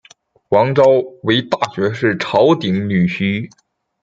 [0.49, 0.81] 王诏
[1.21, 3.47] 为大学士曹鼐女婿。